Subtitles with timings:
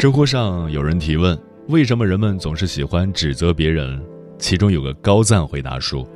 [0.00, 4.02] 知乎上有人提问：为什么人们总是喜欢指责别人？
[4.38, 6.08] 其中有个高赞回答说：“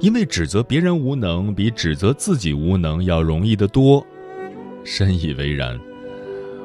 [0.00, 4.06] 因为指责别人无能，比指责自己无能要容易得多。”
[4.86, 5.76] 深以为然。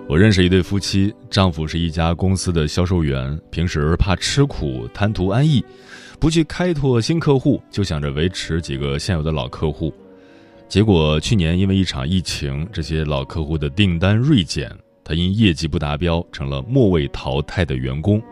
[0.08, 5.66] 我认识一对夫妻，丈夫是一家公司的销售员，平时怕吃苦，贪图安逸，
[6.20, 9.92] 不去开拓新客户，就想着维持几个现有的老客户。
[10.70, 14.72] 结果去年因为一场疫情，这些老客户的订单锐减。
[15.12, 18.24] 他因业绩不达标，成了末位淘汰的员工。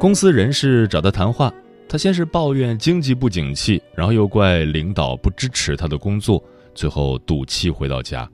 [0.00, 1.54] 公司人事找他谈话，
[1.88, 6.42] 他先是抱怨经济不景气，然后又怪领导不支持他的工作，
[6.74, 8.28] 最后赌气回到家。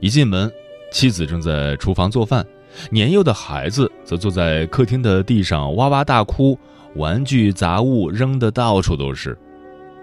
[0.00, 0.50] 一进门，
[0.90, 2.44] 妻子正在厨房做饭，
[2.90, 6.58] 年幼的孩子则坐在客厅的地上哇哇大哭，
[6.96, 9.38] 玩具杂物扔得到处都是。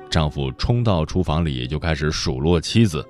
[0.10, 3.06] 丈夫冲到厨房里就开始数落妻子。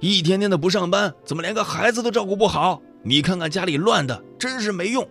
[0.00, 2.80] 一天天的不上班，怎么连个孩子都照顾不好？
[3.02, 5.06] 你看看家里乱的，真是没用。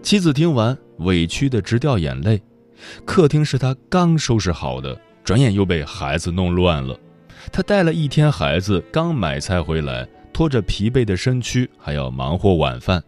[0.00, 2.40] 妻子听完，委屈的直掉眼泪。
[3.04, 6.96] 客厅是他刚收拾好的，转眼又被孩子弄乱了。
[7.50, 13.02] 他带了一天孩子，刚买菜回来，拖着疲惫的身躯，还要忙活晚饭。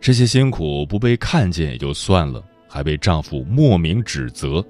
[0.00, 4.64] 这些辛苦不被看见也就算了，还被丈夫莫名指责。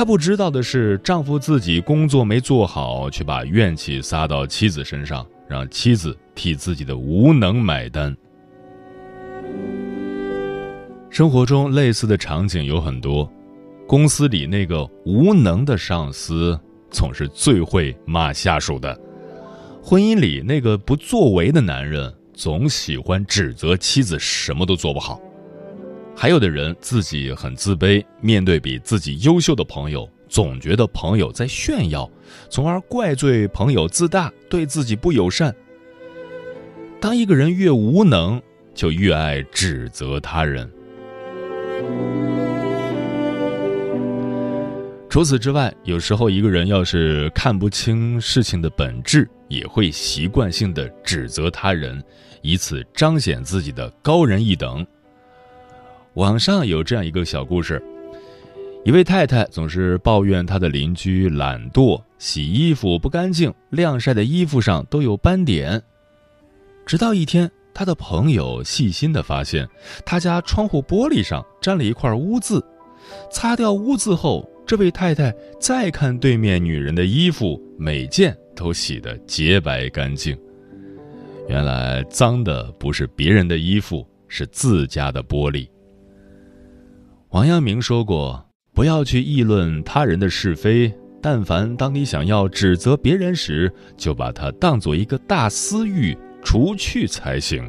[0.00, 8.16] 她不知道的是，丈夫自己工作没做好，却把怨气撒到妻子身上，让妻子替自己的无能买单。
[11.10, 13.30] 生活中类似的场景有很多，
[13.86, 16.58] 公司里那个无能的上司
[16.90, 18.98] 总是最会骂下属的；
[19.82, 25.20] 婚姻里那个不作为的男人总喜欢指责妻子什么都做不好。
[26.22, 32.06] 还有的人自己很自卑，面对比自己优秀的朋友，总觉得朋友在炫耀，
[32.50, 35.56] 从而怪罪朋友自大，对自己不友善。
[37.00, 38.38] 当一个人越无能，
[38.74, 40.70] 就越爱指责他人。
[45.08, 52.04] 除此之外，有时候一个人要是看不清事情的本质，也会习惯性的指责他人，
[52.42, 54.86] 以此彰显自己的高人一等。
[56.14, 57.80] 网上有这样一个小故事：
[58.84, 65.80] 一位太太总是抱怨她的邻居懒惰，洗衣服不干净，晾晒的衣服上都有斑点。
[66.84, 69.68] 直到一天，她的朋友细心的发现，
[70.04, 72.60] 他家窗户玻璃上沾了一块污渍。
[73.30, 80.36] 擦掉污渍后，这位太太再看对面女人的衣服，每件都洗得洁白干净。
[81.48, 85.68] 原来脏的不是别人的衣服，是自家的玻璃。
[87.30, 90.92] 王阳明说过：“不要去议论他人的是非，
[91.22, 97.64] 但凡当你想要指责别人时，就把它当做一个大私欲，除去才行。”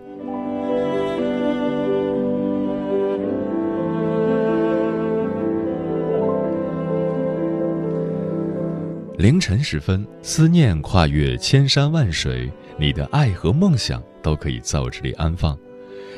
[9.20, 15.56] 凌晨时分，思念跨越千山万水，你的爱和梦想都可以在我这里安放。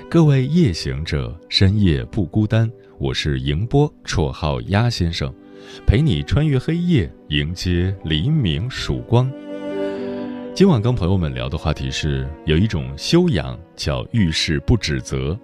[0.10, 2.72] 各位夜行者，深夜不孤单。
[3.00, 5.34] 我是迎波，绰号鸭先生，
[5.86, 9.32] 陪你穿越黑夜，迎接黎明曙光。
[10.54, 15.38] 今晚跟朋友们聊的话题是，有一种修养叫遇事不指责。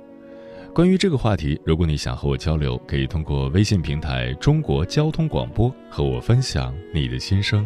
[0.75, 7.65] 关于这个话题，如果你想和我交流，可以通过微信平台“中国交通广播”和我分享你的心声。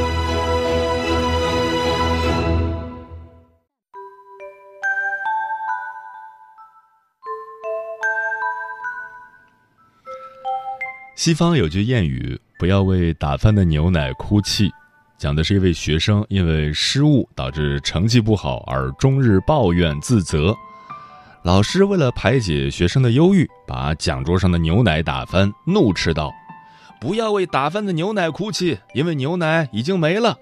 [11.23, 14.71] 西方有句谚语：“不要为打翻的牛奶哭泣。”
[15.19, 20.51] 讲的是一位学生因为失误导致成绩不好而终日抱怨自责。
[21.43, 26.33] 老师为了排解学生的忧郁，把讲桌上的牛奶打翻，怒斥道
[26.99, 30.35] ：“不要为打翻的牛奶哭泣，因为牛奶已经没了。”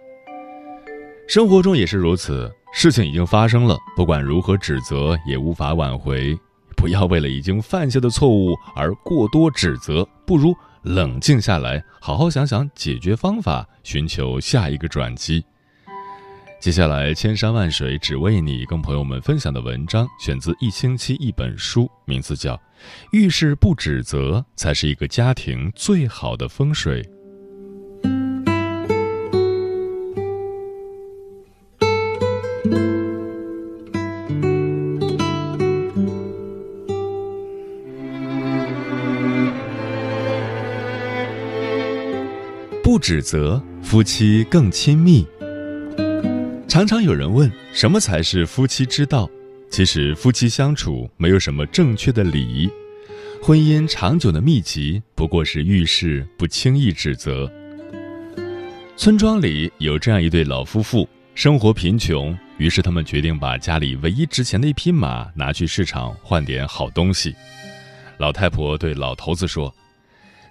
[1.27, 6.39] 生活中也是如此，事情已经发生了，不管如何指责，也无法挽回。
[6.77, 10.55] 不要为了已经犯下的错误而过多指责，不如。
[10.83, 15.43] 冷静下来，好好想想解决方法，寻求下一个转机。
[16.59, 22.55] 接下来，千山万水只为你，跟朋友们分享的文章选自《一星期一本书》，名字叫
[23.11, 27.01] 《遇事不指责，才是一个家庭最好的风水》。
[43.09, 45.25] 指责夫妻更亲密。
[46.67, 49.27] 常常有人问，什么才是夫妻之道？
[49.71, 52.69] 其实，夫妻相处没有什么正确的礼仪。
[53.41, 57.51] 婚姻长久的秘籍，不过是遇事不轻易指责。
[58.95, 67.33] 村庄里有这样一对老夫妇，生活贫穷，于是他们决定把家里唯一值钱的一匹马拿去市场换点好东西。
[68.19, 69.73] 老太婆对老头子说。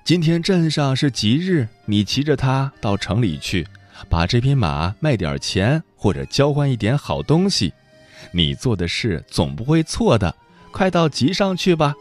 [0.08, 3.66] 今天镇上是吉日，你骑着它到城里去，
[4.08, 7.74] 把这匹马卖点钱，或者交换一点好东西。
[8.32, 10.34] 你做的事总不会错的，
[10.72, 11.94] 快到集上去吧。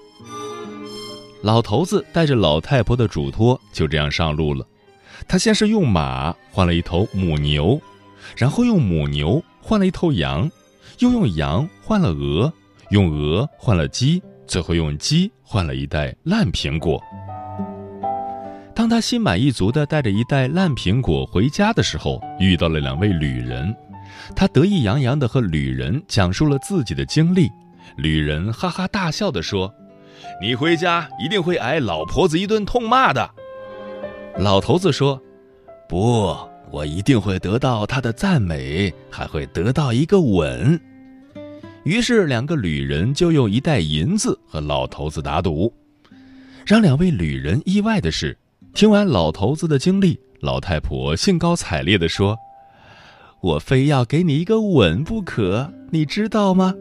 [1.44, 4.65] 老头子带着老太婆的嘱托，就这样上路了。
[5.27, 7.77] 他先是用马换了一头母牛，
[8.38, 10.50] 然后用母牛换了一头羊，
[11.00, 12.54] 又用羊换了鹅，
[12.89, 17.04] 用鹅换了鸡，最后用鸡换了一袋烂苹果。
[18.77, 23.75] 当他心满意足地带着一袋烂苹果回家的时候，遇到了两位旅人。
[24.35, 27.50] 他得意洋洋地和旅人讲述了自己的经历。
[27.97, 29.74] 旅人哈哈大笑地说
[30.39, 33.27] ：“你回家一定会挨老婆子一顿痛骂的。”
[34.38, 35.19] 老头子说
[35.89, 36.38] ：“不，
[36.69, 40.80] 我一定会得到她的赞美，还会得到一个吻。”
[41.83, 45.73] 于是，两个旅人就用一袋银子和老头子打赌。
[46.63, 48.38] 让两位旅人意外的是。
[48.77, 52.38] 听完老头子的经历，老太婆兴高采烈地说
[53.41, 56.75] ：“我非要给你一个吻不可，你知道吗？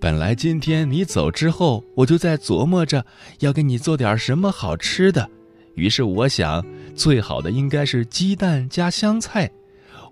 [0.00, 3.04] 本来今天你走之后，我就在琢磨着
[3.40, 5.28] 要给你做点什么好吃的。
[5.74, 6.64] 于是我想，
[6.94, 9.50] 最好的应该是鸡蛋加香菜。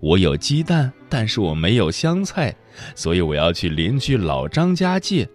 [0.01, 2.53] 我有鸡蛋，但是我没有香菜，
[2.93, 5.25] 所以我要去邻居老张家借。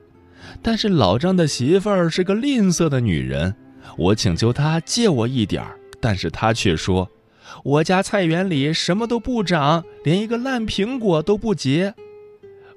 [0.61, 3.57] 但是老张的媳妇儿是个吝啬的女人。”
[3.97, 7.09] 我请求他借我一点儿，但是他却说
[7.63, 11.95] ：“我家菜园里什么都不长，连一个烂苹果都不结。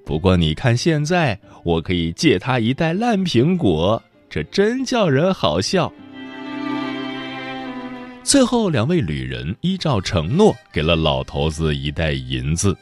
[0.05, 5.91] 不过你看现在，我可以借他一袋烂苹果，这真叫人好笑。”
[8.23, 12.75] 最后，两位旅人依照承诺，给了老头子一袋银子。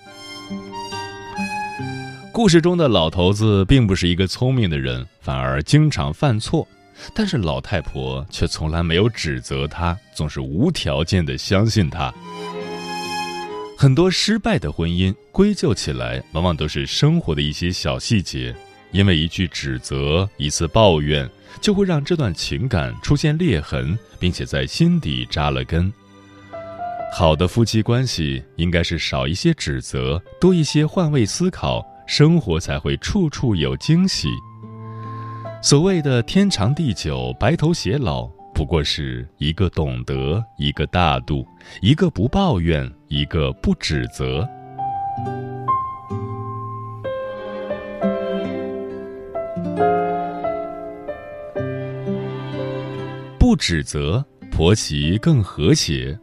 [2.31, 6.67] 故事中的老头子并不是一个聪明的人，反而经常犯错。
[7.13, 12.13] 但是老太婆却从来没有指责他，总是无条件的相信他。
[13.77, 18.55] 很多失败的婚姻归咎起来，往往都是生活的一些小细节，
[18.91, 21.27] 因为一句指责、一次抱怨，
[21.59, 25.91] 就会让这段情感出现裂痕，并且在心底扎了根。
[27.11, 34.29] 好的夫妻关系应该是少一些指责，多一些换位思考，生活才会处处有惊喜。
[35.63, 41.45] 所谓的天长地久、白头偕老，不过是一个懂得，一个大度，
[41.81, 44.47] 一个不抱怨，一个不指责。
[53.37, 56.17] 不指责，婆媳更和谐。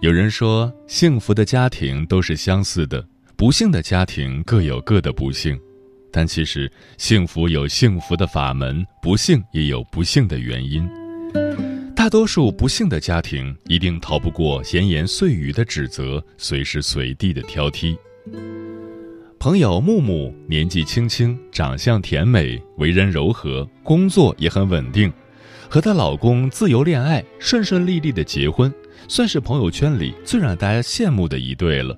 [0.00, 3.06] 有人说，幸福的家庭都是相似的，
[3.36, 5.56] 不幸的家庭各有各的不幸。
[6.10, 10.88] 但其实，幸福有幸福的法门，不幸也有不幸的原因。
[11.94, 17.96] 大多数不幸的家庭一定逃不过闲言碎语的指责，随时随地的挑剔。
[19.38, 25.12] 朋友木木年纪轻轻，长相甜美，为人柔和，工作也很稳定，
[25.68, 28.72] 和她老公自由恋爱，顺顺利利的结婚，
[29.06, 31.96] 算是朋友圈里最让大家羡慕的一对了。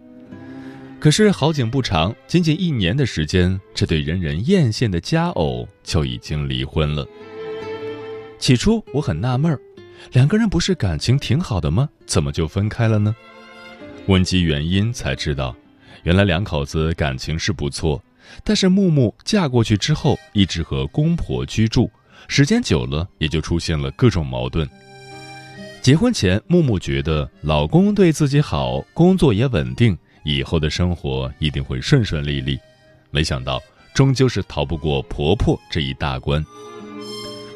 [1.00, 7.09] 可是好景不长，仅仅一年的时间，这对人人艳羡的佳偶就已经离婚了。
[8.38, 9.59] 起初我很纳闷儿，
[10.12, 11.88] 两个人不是感情挺好的吗？
[12.04, 13.16] 怎么就分开了呢？
[14.09, 15.57] 问及原因，才知道，
[16.02, 18.02] 原来两口子感情是不错，
[18.45, 21.90] 但是木木嫁过去之后，一直和公婆居住，
[22.28, 24.69] 时间久了，也就出现了各种矛盾。
[25.80, 29.97] 结婚前，木木觉得老公对自己好，工作也稳定。
[30.23, 32.59] 以后的生活一定会顺顺利利，
[33.11, 33.61] 没想到
[33.95, 36.45] 终究是逃不过婆婆这一大关。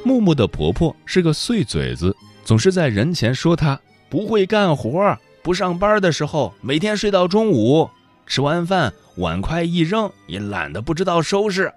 [0.05, 7.89] 木木的婆婆是个碎嘴子，总是在人前说她不会干活，不上班的时候每天睡到中午，
[8.27, 11.73] 吃完饭碗筷一扔也懒得不知道收拾。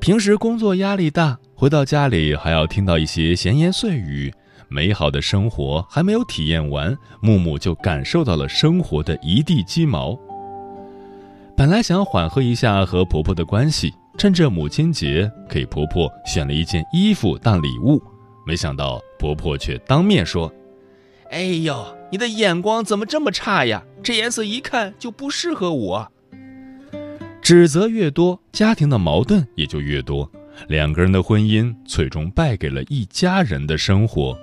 [0.00, 4.32] 平时工作压力大，回到家里还要听到一些闲言碎语。
[4.72, 10.18] 美好的生活还没有体验完，木木就感受到了生活的一地鸡毛。
[11.54, 18.02] 本来想缓和一下和婆婆的关系，趁着母亲节给婆婆选了一件衣服当礼物，
[18.46, 20.50] 没想到婆婆却当面说
[21.30, 23.84] ：“哎呦，你的眼光怎么这么差呀？
[24.02, 26.10] 这颜色一看就不适合我。”
[27.42, 30.30] 指责越多，家庭的矛盾也就越多，
[30.68, 34.38] 两个人的婚姻最终败给了一家人的生活。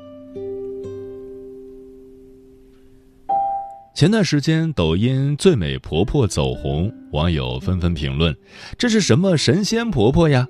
[3.99, 8.33] 前段时间，抖音“最美婆婆”走红，网友纷纷评论
[8.79, 10.47] ：“这是什么神仙婆婆呀？”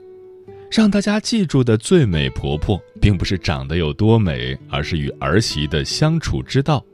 [0.70, 6.86] 让大家记住的最美婆婆，并不是长得有多美，而是与儿媳的相处之道。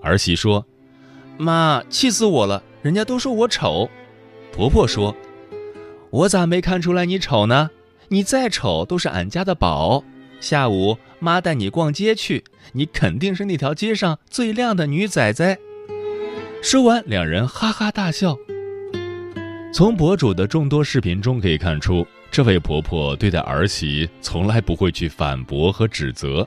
[0.00, 0.64] 儿媳说
[1.36, 3.90] ：“妈，气死我了，人家都说我丑。”
[4.54, 5.12] 婆婆说
[6.10, 7.70] ：“我咋没看出来你丑呢？
[8.06, 10.04] 你再丑都是俺家的宝。
[10.38, 15.58] 下午妈带你逛街去，你肯定是那条街上最靓的女崽崽。”
[16.60, 18.36] 说完，两人哈哈大笑。
[19.72, 26.46] 从博主的众多视频中可以看出，这位婆婆对待儿媳从来不会去反驳和指责。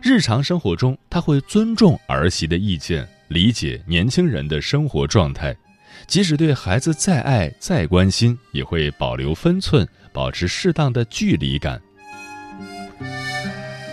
[0.00, 5.56] 日常生活中，她会尊重儿媳的意见，理解年轻人的生活状态，
[6.06, 11.80] 即使对孩子再爱再关心，也会保留分寸，保持适当的距离感。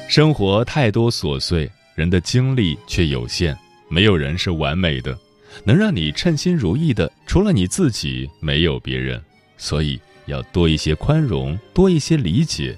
[0.07, 3.55] 生活太多琐碎，人的精力却有限。
[3.89, 5.17] 没有人是完美的，
[5.63, 9.21] 能让你称心如意的，除了你自己，没有别人。
[9.57, 12.77] 所以要多一些宽容，多一些理解。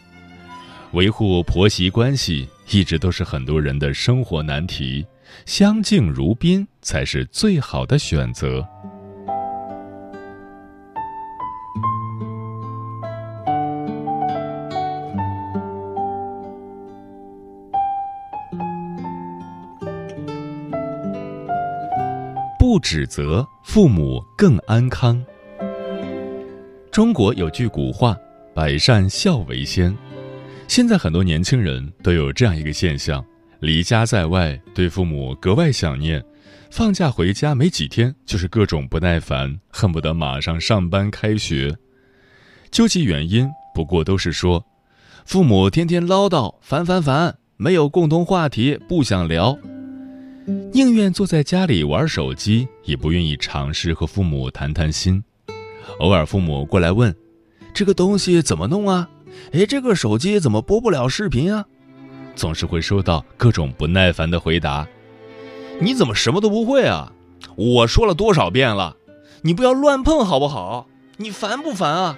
[0.93, 5.05] 维护婆媳关系一直都是很多人的生活难题，
[5.45, 8.67] 相敬如宾才是最好的选择。
[22.81, 25.23] 指责父母更安康。
[26.91, 28.17] 中国有句古话
[28.53, 29.95] ：“百善孝为先。”
[30.67, 33.23] 现在很多年轻人都有这样一个现象：
[33.59, 36.21] 离家在外，对父母格外想念；
[36.69, 41.75] 放假回家没几天，就是各种不耐烦，恨不得马上上班开学。
[42.71, 44.65] 究其原因，不过都是说，
[45.25, 49.57] 父母天天唠叨，烦烦烦，没有共同话题，不想聊。
[50.45, 55.23] 宁愿坐在家里玩手机，也不愿意尝试和父母谈谈心。
[55.99, 57.15] 偶尔父母过来问
[57.73, 59.07] ：“这个东西怎么弄啊？
[59.51, 61.65] 哎，这个手机怎么播不了视频啊？”
[62.35, 64.87] 总是会收到各种不耐烦的回答
[65.79, 67.11] ：“你怎么什么都不会啊？
[67.55, 68.95] 我说了多少遍了，
[69.43, 70.87] 你不要乱碰好不好？
[71.17, 72.17] 你烦不烦啊？”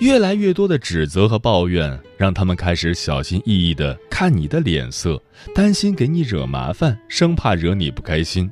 [0.00, 5.20] 越来越多的指责和抱怨，让他们开始小心翼翼地看你的脸色，
[5.52, 8.50] 担心给你惹麻烦，生怕惹你不开心。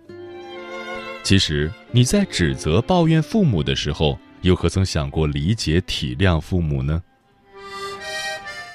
[1.22, 7.00] 其实你在指责、抱怨父母的时候，又何曾想过理解、体谅父母呢？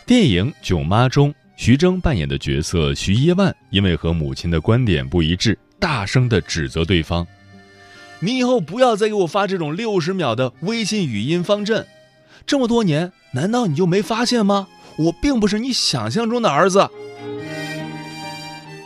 [0.06, 7.28] 电影《囧妈》中，徐峥扮演的角色徐一万，因为和母亲的观点不一致，大声地指责对方
[8.20, 11.86] ：“你以后不要再给我发这种六十秒的微信语音方阵。”
[12.46, 14.68] 这么多年，难道你就没发现吗？
[14.98, 16.90] 我并不是你想象中的儿子。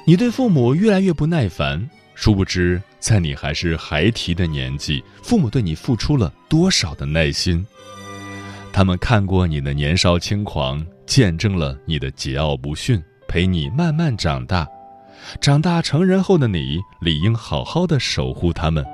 [0.05, 7.65] 你对父母越来越不耐烦，殊不知在你还是孩提的年纪，父母对你付出了多少的耐心。
[8.71, 14.67] 他们看过你的年少轻狂，见证了你的桀骜不驯，陪你慢慢长大。
[15.41, 18.85] 长大成人后的你，理应好好的守护他们。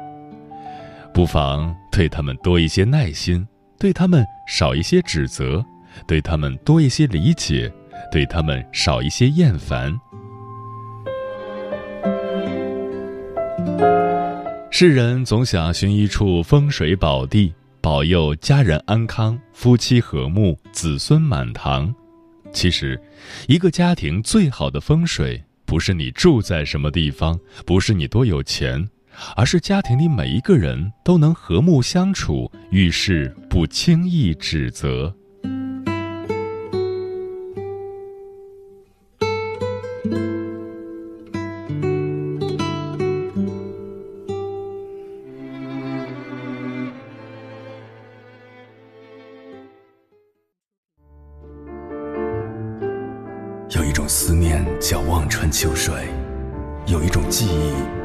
[1.13, 3.45] 不妨对他们多一些耐心，
[3.81, 5.65] 对他们少一些指责，
[6.05, 7.67] 对他们多一些理解，
[8.11, 9.99] 对他们少一些厌烦。
[14.69, 21.91] 世人总想寻一处风水宝地，保佑家人安康、夫妻和睦、子孙满堂。
[22.53, 23.01] 其实，
[23.47, 28.87] 一个家庭最好的风水，不是你住在什么地方，不是你多有钱，
[29.35, 35.15] 而是家庭里每一个人都能和睦相处，遇事不轻易指责。
[53.73, 55.93] 有一种思念叫望穿秋水，
[56.87, 58.00] 有一种记忆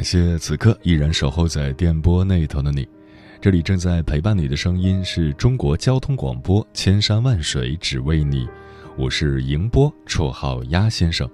[0.00, 2.88] 感谢此刻依然守候在电波那头的你，
[3.38, 8.48] 这里正在陪伴你的声音是中国交通广播，千山万水只为你，
[8.96, 11.30] 我是迎波，绰号鸭先生，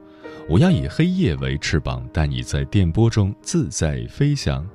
[0.48, 4.68] 我要以黑夜为翅膀，带你在电波中自在飞翔。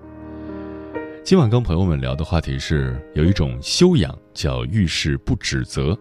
[1.22, 6.00] 今晚跟朋友们聊的话题是，有一种修养叫遇事不指责。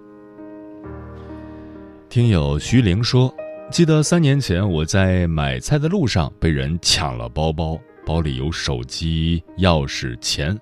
[2.08, 3.34] 听友徐玲说。
[3.70, 10.58] 记得三年前，我在买菜的路上被人抢了包包，包里有手机、钥匙、钱，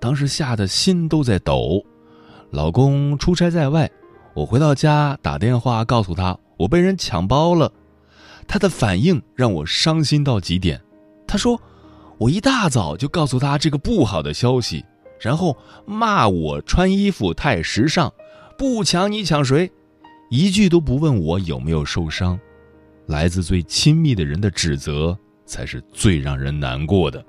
[0.00, 1.80] 当时吓得心都在抖。
[2.50, 3.88] 老公出差在外，
[4.34, 7.72] 我回到家打电话告诉他我被人抢包了，
[8.48, 10.82] 他的反应让我伤心到极点。
[11.28, 11.60] 他说
[12.18, 14.84] 我一大早就告诉他这个不好的消息，
[15.20, 18.12] 然后骂我穿衣服太时尚，
[18.58, 19.70] 不抢你抢谁？
[20.34, 22.40] 一句都不问我有没有受伤，
[23.04, 25.14] 来自最亲密的人的指责
[25.44, 27.22] 才是最让人难过的。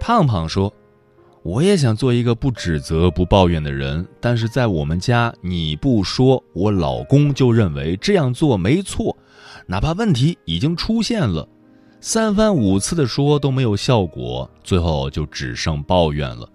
[0.00, 0.74] 胖胖说
[1.44, 9.16] ：“我也想做一个不指责、不抱怨的人，但是在我们家，你不说，我老公就认为这样做没错，
[9.64, 11.48] 哪怕问题已经出现了，
[12.00, 16.50] 三番五次的说都没有效果，最后就只剩抱怨了。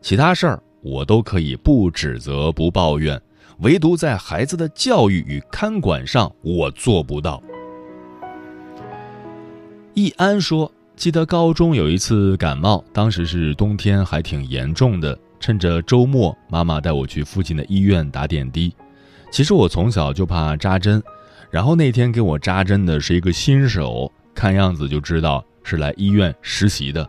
[0.00, 3.20] 其他事儿我都可以不指责、不抱怨。”
[3.60, 7.42] 唯独在孩子的教育与看管上，我做不到。
[9.92, 15.18] 易安说：“记得高中有一次感冒，当时是冬天，还挺严重的。
[15.38, 18.74] 趁着周末，妈妈带我去附近的医院打点滴。
[19.30, 21.02] 其实我从小就怕扎针，
[21.50, 27.06] 然后那天给我扎针的是一个新手，看样子就知道是来医院实习的。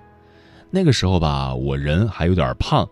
[0.70, 2.86] 那个时候吧，我人还有点胖，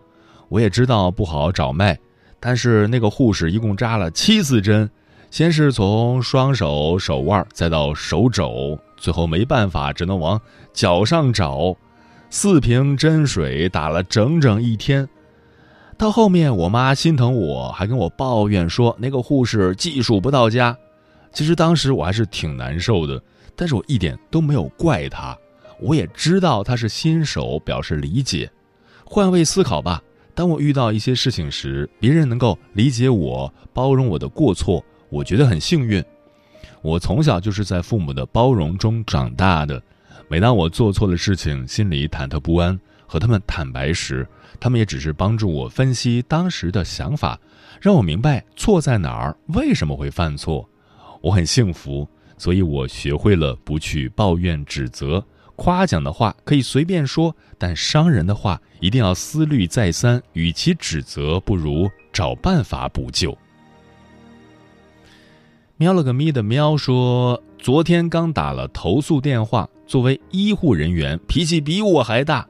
[0.48, 1.98] 我也知道不好找脉。”
[2.40, 4.90] 但是那个护士一共扎了七次针，
[5.30, 10.40] 先是从双手手腕，再到手肘，最后没办法，只能往
[10.72, 11.76] 脚上找。
[12.30, 15.08] 四瓶针水打了整整一天。
[15.98, 20.76] 到后面，我妈心疼我，还跟我抱怨说那个护士技术不到家。
[21.32, 23.22] 其实当时我还是挺难受的，
[23.54, 25.36] 但是我一点都没有怪他。
[25.80, 28.50] 我也知道他是新手，表示理解。
[29.04, 30.02] 换位思考吧。
[30.40, 36.02] 当我遇到一些事情时，别人能够理解我、包容我的过错，我觉得很幸运。
[36.80, 39.82] 我从小就是在父母的包容中长大的。
[40.28, 44.26] 每当我做错了事情，心里忐忑不安，和他们坦白时，
[44.58, 47.38] 他们也只是帮助我分析当时的想法，
[47.78, 50.66] 让我明白错在哪儿，为什么会犯错。
[51.20, 55.22] 我很幸福，所以我学会了不去抱怨、指责。
[55.62, 60.22] 夸奖的话可以随便说，但伤人的话一定要思虑再三。
[60.32, 63.36] 与其指责，不如找办法补救。
[65.76, 72.48] 喵了个咪的喵说：“昨天刚打了投诉电话，作为医护人员，脾气比我还大。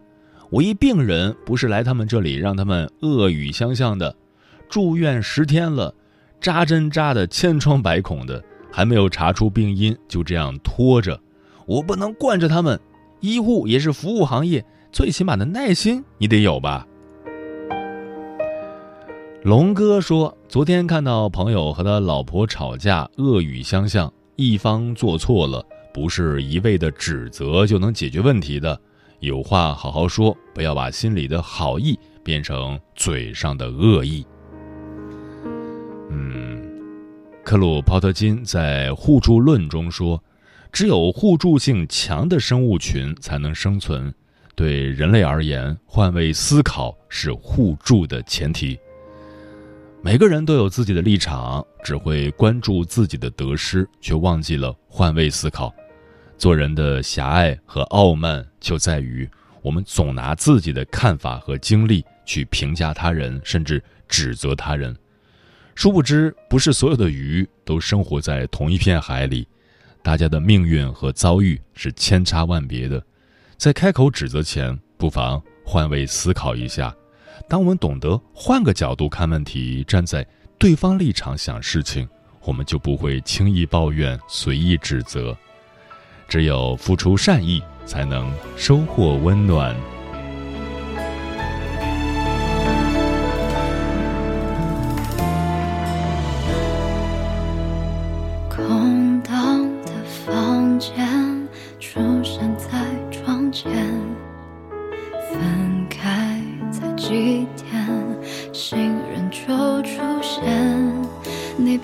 [0.49, 4.14] 我一病人不是来他们这里让他们恶语相向的，
[4.68, 5.92] 住院十天了，
[6.40, 11.20] 扎针扎的千疮百孔的，还没有查出病因，就这样拖着，
[11.66, 12.79] 我不能惯着他们。
[13.20, 16.87] 医护也是服务行业，最起码的耐心你得有吧。
[19.42, 28.78] 龙哥说，昨天看到朋友和他老婆吵架，恶语相向，一方做错了，不是一味的指责就能解决问题的，
[29.20, 34.26] 有话好好说，不要把心里的好意变成嘴上的恶意。
[36.11, 36.62] 嗯，
[37.44, 40.22] 克鲁泡特金在互助论中说。
[40.72, 44.12] 只有互助性强的生物群才能生存。
[44.54, 48.78] 对人类而言，换位思考是互助的前提。
[50.02, 55.74] 每个人都有自己的立场，只会关注自己的得失，却忘记了换位思考。
[56.38, 59.28] 做人的狭隘和傲慢就在于，
[59.62, 64.96] 我们总拿自己的看法和经历去评价他人，甚至指责他人。
[65.74, 69.46] 殊不知，不是所有的鱼都生活在同一片海里。
[70.02, 73.02] 大家的命运和遭遇是千差万别的，
[73.56, 76.94] 在开口指责前，不妨换位思考一下。
[77.48, 80.26] 当我们懂得换个角度看问题，站在
[80.58, 82.08] 对方立场想事情，
[82.42, 85.36] 我们就不会轻易抱怨、随意指责。
[86.28, 89.74] 只有付出善意，才能收获温暖。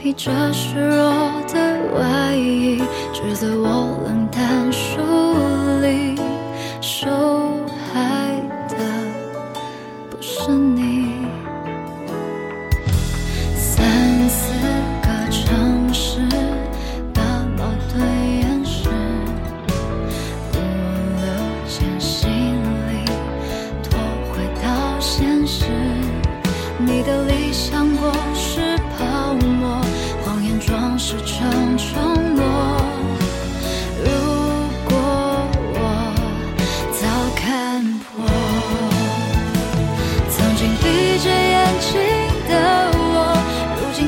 [0.01, 1.55] 披着虚弱的
[1.99, 2.79] 外衣，
[3.13, 5.01] 指责我冷淡疏
[5.81, 6.15] 离，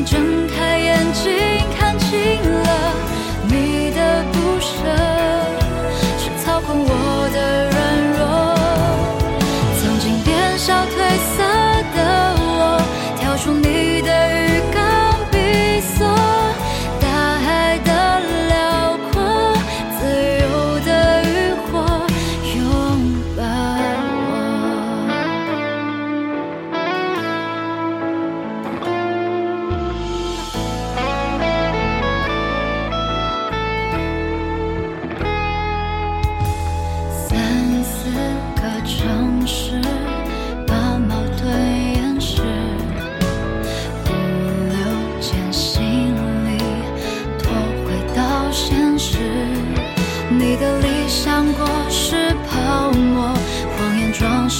[0.05, 0.68] 睁开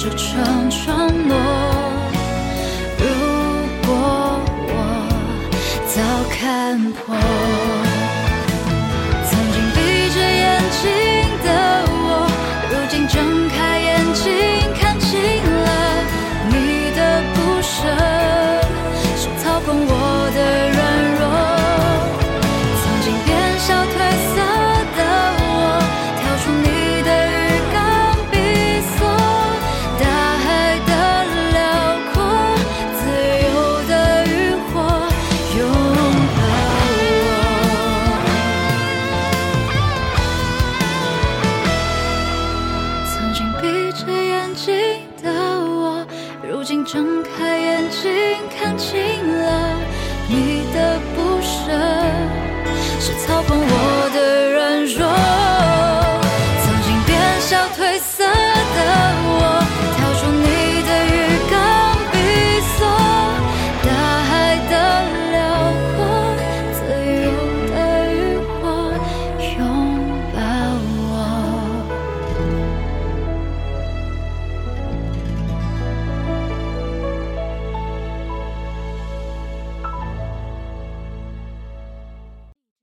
[0.01, 1.35] 这场承诺
[2.99, 3.05] 如
[3.85, 4.73] 果我
[5.93, 5.99] 早
[6.31, 7.13] 看破